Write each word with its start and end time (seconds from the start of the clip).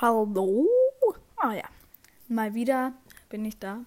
Hallo. 0.00 0.66
Ah 1.36 1.52
ja, 1.52 1.68
mal 2.26 2.54
wieder 2.54 2.94
bin 3.28 3.44
ich 3.44 3.58
da. 3.58 3.84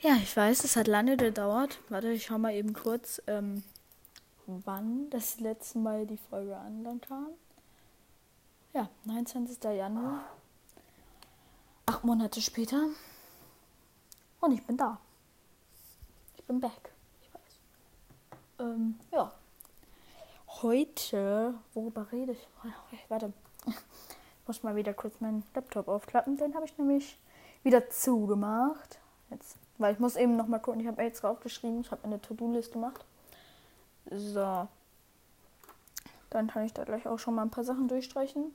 Ja, 0.00 0.16
ich 0.16 0.36
weiß, 0.36 0.64
es 0.64 0.74
hat 0.74 0.88
lange 0.88 1.16
gedauert. 1.16 1.78
Warte, 1.88 2.10
ich 2.10 2.24
schau 2.24 2.36
mal 2.36 2.52
eben 2.52 2.72
kurz, 2.72 3.22
ähm, 3.28 3.62
wann 4.48 5.08
das 5.10 5.38
letzte 5.38 5.78
Mal 5.78 6.04
die 6.04 6.16
Folge 6.16 6.56
online 6.56 6.98
kam. 6.98 7.28
Ja, 8.72 8.88
29. 9.04 9.62
Januar. 9.62 10.24
Acht 11.86 12.02
Monate 12.02 12.40
später. 12.40 12.88
Und 14.40 14.50
ich 14.50 14.66
bin 14.66 14.76
da. 14.76 14.98
Ich 16.36 16.42
bin 16.42 16.60
back. 16.60 16.92
Ich 17.20 17.32
weiß. 17.32 18.66
Ähm, 18.66 18.98
ja. 19.12 19.30
Heute, 20.60 21.54
worüber 21.72 22.10
rede 22.10 22.32
ich? 22.32 22.48
Warte. 23.08 23.32
Muss 24.46 24.62
mal 24.62 24.76
wieder 24.76 24.92
kurz 24.92 25.20
meinen 25.20 25.44
Laptop 25.54 25.88
aufklappen. 25.88 26.36
Den 26.36 26.54
habe 26.54 26.64
ich 26.66 26.76
nämlich 26.76 27.18
wieder 27.62 27.88
zugemacht. 27.90 28.98
Jetzt, 29.30 29.56
weil 29.78 29.94
ich 29.94 30.00
muss 30.00 30.16
eben 30.16 30.36
noch 30.36 30.46
mal 30.48 30.58
gucken. 30.58 30.80
Ich 30.80 30.86
habe 30.86 31.02
jetzt 31.02 31.22
draufgeschrieben. 31.22 31.80
Ich 31.80 31.90
habe 31.90 32.04
eine 32.04 32.20
To-Do-List 32.20 32.72
gemacht. 32.72 33.04
So. 34.10 34.68
Dann 36.30 36.48
kann 36.48 36.64
ich 36.64 36.72
da 36.72 36.84
gleich 36.84 37.06
auch 37.06 37.18
schon 37.18 37.34
mal 37.34 37.42
ein 37.42 37.50
paar 37.50 37.64
Sachen 37.64 37.88
durchstreichen. 37.88 38.54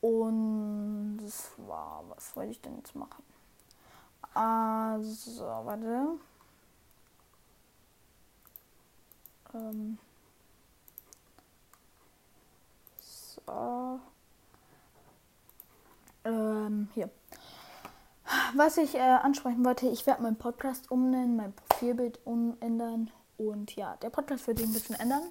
Und 0.00 1.18
das 1.22 1.50
war, 1.56 2.04
was 2.10 2.36
wollte 2.36 2.50
ich 2.50 2.60
denn 2.60 2.76
jetzt 2.76 2.94
machen? 2.94 3.22
Also, 4.34 5.44
warte. 5.44 6.18
Ähm. 9.54 9.98
So. 13.00 14.00
Ähm, 16.24 16.83
hier. 16.94 17.10
Was 18.54 18.78
ich 18.78 18.94
äh, 18.94 19.00
ansprechen 19.00 19.64
wollte, 19.64 19.86
ich 19.88 20.06
werde 20.06 20.22
meinen 20.22 20.36
Podcast 20.36 20.90
umnennen, 20.90 21.36
mein 21.36 21.52
Profilbild 21.52 22.18
umändern 22.24 23.10
und 23.36 23.74
ja, 23.76 23.96
der 23.96 24.10
Podcast 24.10 24.46
wird 24.46 24.58
sich 24.58 24.66
ein 24.66 24.72
bisschen 24.72 24.98
ändern. 24.98 25.22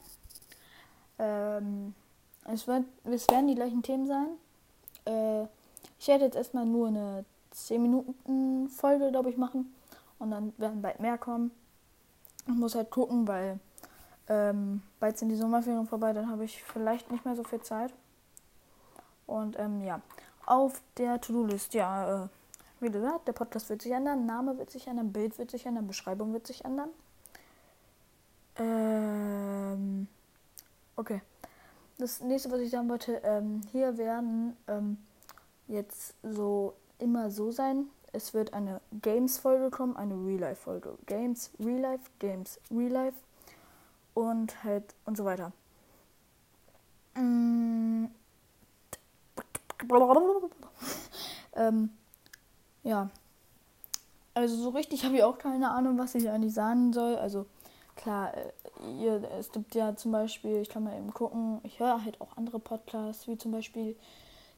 Ähm, 1.17 1.95
es, 2.45 2.67
wird, 2.67 2.83
es 3.05 3.27
werden 3.29 3.47
die 3.47 3.55
gleichen 3.55 3.81
Themen 3.81 4.07
sein. 4.07 4.27
Äh, 5.05 5.47
ich 5.99 6.07
werde 6.07 6.25
jetzt 6.25 6.35
erstmal 6.35 6.65
nur 6.65 6.87
eine 6.87 7.25
10 7.51 7.81
Minuten 7.81 8.69
Folge, 8.69 9.09
glaube 9.09 9.29
ich, 9.29 9.37
machen 9.37 9.73
und 10.19 10.31
dann 10.31 10.53
werden 10.57 10.81
bald 10.81 10.99
mehr 10.99 11.17
kommen. 11.17 11.51
Ich 12.47 12.53
muss 12.53 12.75
halt 12.75 12.91
gucken, 12.91 13.27
weil 13.27 13.59
ähm, 14.27 14.81
bald 14.99 15.17
sind 15.17 15.29
die 15.29 15.35
Sommerferien 15.35 15.87
vorbei, 15.87 16.13
dann 16.13 16.29
habe 16.29 16.45
ich 16.45 16.63
vielleicht 16.63 17.11
nicht 17.11 17.25
mehr 17.25 17.35
so 17.35 17.43
viel 17.43 17.61
Zeit. 17.61 17.93
Und 19.25 19.57
ähm, 19.57 19.83
ja, 19.83 20.01
auf 20.45 20.81
der 20.97 21.19
To-Do-List, 21.21 21.73
ja, 21.73 22.25
äh, 22.25 22.27
wie 22.79 22.91
gesagt, 22.91 23.27
der 23.27 23.33
Podcast 23.33 23.69
wird 23.69 23.81
sich 23.81 23.91
ändern, 23.91 24.25
Name 24.25 24.57
wird 24.57 24.69
sich 24.69 24.87
ändern, 24.87 25.11
Bild 25.13 25.37
wird 25.37 25.51
sich 25.51 25.65
ändern, 25.65 25.87
Beschreibung 25.87 26.33
wird 26.33 26.47
sich 26.47 26.65
ändern. 26.65 26.89
Ähm, 28.57 30.07
okay. 30.95 31.21
Das 31.97 32.21
nächste, 32.21 32.51
was 32.51 32.59
ich 32.59 32.71
sagen 32.71 32.89
wollte, 32.89 33.21
ähm, 33.23 33.61
hier 33.71 33.97
werden 33.97 34.57
ähm, 34.67 34.97
jetzt 35.67 36.15
so 36.23 36.73
immer 36.99 37.29
so 37.29 37.51
sein. 37.51 37.85
Es 38.11 38.33
wird 38.33 38.53
eine 38.53 38.81
Games-Folge 39.01 39.69
kommen, 39.71 39.95
eine 39.95 40.15
Real-Life-Folge. 40.15 40.97
Games, 41.05 41.51
Real-Life, 41.59 42.09
Games, 42.19 42.59
Real-Life 42.69 43.17
und 44.13 44.63
halt 44.63 44.93
und 45.05 45.17
so 45.17 45.25
weiter. 45.25 45.51
Mm. 47.15 48.05
Ähm, 51.55 51.89
ja. 52.83 53.09
Also 54.33 54.55
so 54.55 54.69
richtig 54.69 55.05
habe 55.05 55.15
ich 55.15 55.23
auch 55.23 55.37
keine 55.37 55.71
Ahnung, 55.71 55.97
was 55.97 56.15
ich 56.15 56.29
eigentlich 56.29 56.53
sagen 56.53 56.91
soll. 56.93 57.15
Also 57.15 57.45
klar, 57.95 58.33
äh, 58.35 58.51
ihr, 58.99 59.23
es 59.39 59.51
gibt 59.51 59.75
ja 59.75 59.95
zum 59.95 60.11
Beispiel, 60.11 60.57
ich 60.57 60.69
kann 60.69 60.83
mal 60.83 60.97
eben 60.97 61.13
gucken, 61.13 61.59
ich 61.63 61.79
höre 61.79 62.03
halt 62.03 62.19
auch 62.19 62.35
andere 62.37 62.59
Podcasts, 62.59 63.27
wie 63.27 63.37
zum 63.37 63.51
Beispiel 63.51 63.95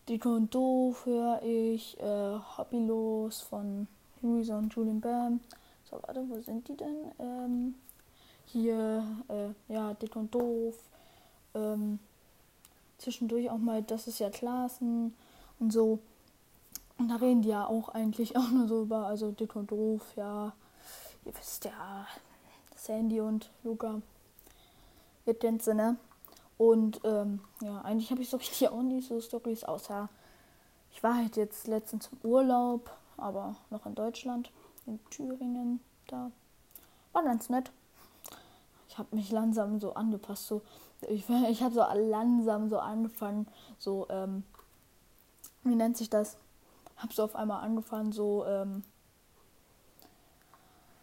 Dico 0.08 0.30
und 0.36 0.54
Doof 0.54 1.06
höre 1.06 1.42
ich, 1.44 2.00
äh, 2.00 2.38
Hobbylos 2.58 3.42
von 3.42 3.88
Louisa 4.22 4.58
und 4.58 4.74
Julian 4.74 5.02
Bam. 5.02 5.40
So, 5.84 6.00
warte, 6.02 6.24
wo 6.30 6.40
sind 6.40 6.68
die 6.68 6.78
denn? 6.78 7.12
Ähm, 7.20 7.76
hier, 8.46 9.04
äh, 9.28 9.74
ja, 9.74 9.94
Dick 9.96 10.16
und 10.16 10.34
Doof. 10.34 10.76
Ähm, 11.54 12.00
zwischendurch 12.98 13.50
auch 13.50 13.58
mal, 13.58 13.84
das 13.84 14.08
ist 14.08 14.20
ja 14.20 14.30
Klassen 14.30 15.16
und 15.60 15.72
so. 15.72 16.00
Und 16.98 17.10
da 17.10 17.16
reden 17.16 17.42
die 17.42 17.50
ja 17.50 17.66
auch 17.66 17.90
eigentlich 17.90 18.38
auch 18.38 18.50
nur 18.50 18.68
so 18.68 18.84
über, 18.84 19.08
also 19.08 19.32
Dick 19.32 19.56
und 19.56 19.72
Doof, 19.72 20.04
ja, 20.16 20.54
ihr 21.26 21.36
wisst 21.36 21.66
ja, 21.66 22.08
Sandy 22.76 23.20
und 23.20 23.52
Luca. 23.64 24.02
Ihr 25.26 25.34
kennt 25.34 25.64
sie, 25.64 25.74
ne? 25.74 25.98
Und 26.58 27.02
ähm, 27.04 27.42
ja, 27.62 27.82
eigentlich 27.82 28.12
habe 28.12 28.22
ich 28.22 28.30
so 28.30 28.38
richtig 28.38 28.70
auch 28.70 28.82
nicht 28.82 29.08
so 29.08 29.20
Stories, 29.20 29.64
außer 29.64 30.08
ich 30.92 31.04
war 31.04 31.16
halt 31.16 31.36
jetzt 31.36 31.68
letztens 31.68 32.10
im 32.12 32.30
Urlaub, 32.30 32.90
aber 33.18 33.56
noch 33.70 33.86
in 33.86 33.96
Deutschland, 33.96 34.52
in 34.86 35.00
Thüringen, 35.10 35.82
da. 36.08 36.32
War 37.12 37.24
ganz 37.24 37.50
nett 37.50 37.72
ich 38.96 39.00
habe 39.00 39.14
mich 39.14 39.30
langsam 39.30 39.78
so 39.82 39.94
angepasst. 39.94 40.48
So, 40.48 40.62
ich 41.08 41.30
ich 41.50 41.64
habe 41.64 41.74
so 41.74 41.84
langsam 41.94 42.70
so 42.70 42.80
angefangen, 42.80 43.48
so, 43.78 44.08
ähm, 44.10 44.44
wie 45.64 45.76
nennt 45.76 45.98
sich 45.98 46.10
das? 46.10 46.38
Habe 46.98 47.14
so 47.14 47.24
auf 47.24 47.36
einmal 47.36 47.64
angefangen, 47.64 48.12
so, 48.12 48.46
ähm, 48.46 48.84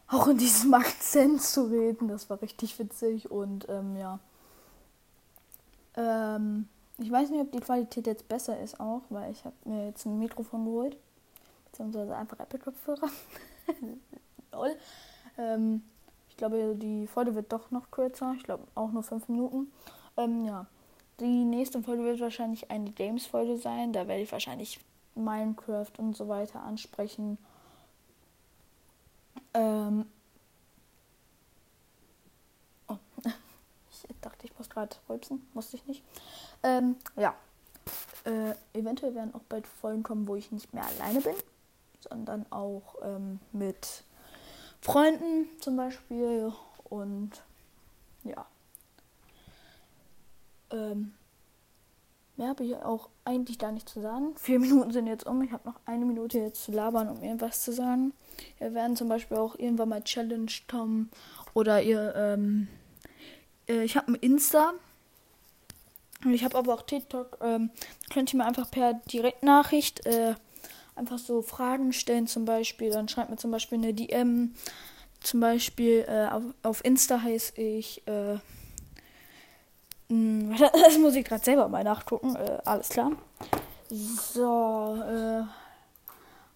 auch 0.08 0.28
in 0.28 0.38
diesem 0.38 0.72
Akzent 0.74 1.42
zu 1.42 1.64
reden. 1.64 2.08
Das 2.08 2.30
war 2.30 2.40
richtig 2.40 2.78
witzig 2.78 3.30
und 3.30 3.68
ähm, 3.68 3.96
ja. 3.96 4.18
Ähm, 5.96 6.68
ich 6.98 7.10
weiß 7.10 7.30
nicht, 7.30 7.40
ob 7.40 7.50
die 7.52 7.60
Qualität 7.60 8.06
jetzt 8.06 8.28
besser 8.28 8.60
ist 8.60 8.78
auch, 8.78 9.02
weil 9.10 9.32
ich 9.32 9.44
habe 9.44 9.56
mir 9.64 9.86
jetzt 9.86 10.06
ein 10.06 10.18
Mikrofon 10.18 10.64
geholt. 10.64 10.96
Beziehungsweise 11.66 12.14
einfach 12.14 12.38
Apple-Kopfhörer. 12.38 13.08
Lol. 14.52 14.76
Ähm, 15.38 15.82
glaube, 16.42 16.74
die 16.74 17.06
Folge 17.06 17.36
wird 17.36 17.52
doch 17.52 17.70
noch 17.70 17.92
kürzer. 17.92 18.34
Ich 18.36 18.42
glaube 18.42 18.64
auch 18.74 18.90
nur 18.90 19.04
fünf 19.04 19.28
Minuten. 19.28 19.70
Ähm, 20.16 20.44
ja. 20.44 20.66
Die 21.20 21.44
nächste 21.44 21.80
Folge 21.80 22.02
wird 22.02 22.18
wahrscheinlich 22.18 22.68
eine 22.68 22.90
Games-Folge 22.90 23.58
sein. 23.58 23.92
Da 23.92 24.08
werde 24.08 24.22
ich 24.22 24.32
wahrscheinlich 24.32 24.80
Minecraft 25.14 25.92
und 25.98 26.16
so 26.16 26.28
weiter 26.28 26.60
ansprechen. 26.60 27.38
Ähm 29.54 30.06
oh. 32.88 32.96
Ich 34.08 34.20
dachte, 34.20 34.46
ich 34.46 34.58
muss 34.58 34.68
gerade 34.68 34.96
rülpsen. 35.08 35.46
Musste 35.54 35.76
ich 35.76 35.86
nicht. 35.86 36.02
Ähm, 36.64 36.96
ja. 37.16 37.34
Äh, 38.24 38.54
eventuell 38.72 39.14
werden 39.14 39.34
auch 39.34 39.44
bald 39.48 39.66
Folgen 39.66 40.02
kommen, 40.02 40.26
wo 40.26 40.34
ich 40.34 40.50
nicht 40.50 40.74
mehr 40.74 40.84
alleine 40.84 41.20
bin, 41.20 41.34
sondern 42.00 42.46
auch 42.50 42.96
ähm, 43.02 43.38
mit 43.52 44.04
Freunden 44.82 45.48
zum 45.60 45.76
Beispiel. 45.76 46.52
Und 46.84 47.30
ja. 48.24 48.44
Ähm, 50.70 51.14
mehr 52.36 52.48
habe 52.48 52.64
ich 52.64 52.76
auch 52.76 53.08
eigentlich 53.24 53.58
da 53.58 53.70
nicht 53.70 53.88
zu 53.88 54.00
sagen. 54.00 54.34
Vier 54.36 54.58
Minuten 54.58 54.90
sind 54.90 55.06
jetzt 55.06 55.26
um. 55.26 55.40
Ich 55.42 55.52
habe 55.52 55.68
noch 55.68 55.80
eine 55.86 56.04
Minute 56.04 56.38
jetzt 56.38 56.64
zu 56.64 56.72
labern, 56.72 57.08
um 57.08 57.22
irgendwas 57.22 57.62
zu 57.62 57.72
sagen. 57.72 58.12
Wir 58.58 58.74
werden 58.74 58.96
zum 58.96 59.08
Beispiel 59.08 59.36
auch 59.36 59.54
irgendwann 59.58 59.88
mal 59.88 60.02
Challenge 60.02 60.50
kommen. 60.68 61.10
Oder 61.54 61.82
ihr, 61.82 62.14
ähm, 62.16 62.68
äh, 63.68 63.84
ich 63.84 63.96
habe 63.96 64.12
ein 64.12 64.16
Insta. 64.16 64.72
Ich 66.30 66.44
habe 66.44 66.56
aber 66.58 66.74
auch 66.74 66.82
TikTok. 66.82 67.38
Ähm, 67.40 67.70
könnt 68.12 68.32
ihr 68.32 68.38
mir 68.38 68.46
einfach 68.46 68.70
per 68.70 68.94
Direktnachricht 68.94 70.06
äh, 70.06 70.34
einfach 71.02 71.18
so 71.18 71.42
Fragen 71.42 71.92
stellen 71.92 72.28
zum 72.28 72.44
Beispiel. 72.44 72.90
Dann 72.90 73.08
schreibt 73.08 73.30
mir 73.30 73.36
zum 73.36 73.50
Beispiel 73.50 73.78
eine 73.78 73.92
DM. 73.92 74.54
Zum 75.20 75.40
Beispiel 75.40 76.04
äh, 76.08 76.28
auf, 76.28 76.42
auf, 76.62 76.84
Insta 76.84 77.20
heiße 77.20 77.60
ich. 77.60 78.06
Äh, 78.06 78.38
hm, 80.08 80.56
das 80.72 80.98
muss 80.98 81.16
ich 81.16 81.24
gerade 81.24 81.44
selber 81.44 81.68
mal 81.68 81.82
nachgucken. 81.84 82.36
Äh, 82.36 82.58
alles 82.64 82.88
klar. 82.88 83.12
So, 83.90 84.96
äh, 85.04 85.42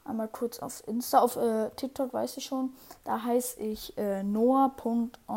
einmal 0.09 0.29
kurz 0.29 0.61
auf 0.61 0.87
Insta. 0.87 1.19
Auf 1.21 1.37
äh, 1.37 1.71
TikTok 1.77 2.13
weiß 2.13 2.37
ich 2.37 2.45
schon. 2.45 2.73
Da 3.05 3.23
heiße 3.23 3.61
ich 3.61 3.99
äh, 3.99 4.23
noah.on.tt. 4.23 5.29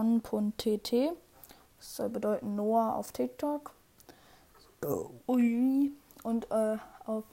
Das 1.78 1.96
soll 1.96 2.10
bedeuten 2.10 2.56
Noah 2.56 2.96
auf 2.96 3.12
TikTok. 3.12 3.72
Ui. 5.28 5.92
Und 6.24 6.52
äh, 6.52 6.78
auf 7.06 7.24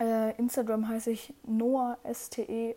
äh, 0.00 0.36
Instagram 0.36 0.88
heiße 0.88 1.10
ich 1.10 1.32
NoahSTE11, 1.48 2.76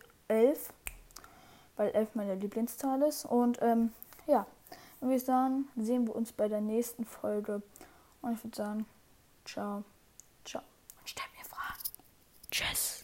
weil 1.76 1.90
11 1.90 2.14
meine 2.14 2.34
Lieblingszahl 2.36 3.02
ist. 3.02 3.24
Und 3.24 3.58
ähm, 3.60 3.92
ja, 4.26 4.46
würde 5.00 5.16
ich 5.16 5.24
sagen, 5.24 5.68
sehen 5.76 6.06
wir 6.06 6.14
uns 6.14 6.32
bei 6.32 6.48
der 6.48 6.60
nächsten 6.60 7.04
Folge. 7.04 7.62
Und 8.22 8.34
ich 8.34 8.44
würde 8.44 8.56
sagen, 8.56 8.86
ciao, 9.44 9.84
ciao. 10.44 10.62
Und 11.00 11.08
stell 11.08 11.26
mir 11.36 11.44
Fragen. 11.44 11.82
Tschüss. 12.50 12.97